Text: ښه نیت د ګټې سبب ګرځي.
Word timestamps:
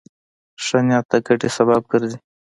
ښه 0.63 0.79
نیت 0.87 1.05
د 1.11 1.13
ګټې 1.27 1.49
سبب 1.57 1.81
ګرځي. 1.91 2.17